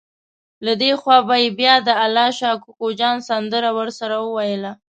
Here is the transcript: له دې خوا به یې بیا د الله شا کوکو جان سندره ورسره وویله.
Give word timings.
له 0.65 0.73
دې 0.81 0.91
خوا 1.01 1.17
به 1.27 1.35
یې 1.43 1.49
بیا 1.59 1.75
د 1.87 1.89
الله 2.03 2.29
شا 2.39 2.51
کوکو 2.63 2.87
جان 2.99 3.17
سندره 3.29 3.69
ورسره 3.77 4.15
وویله. 4.21 4.71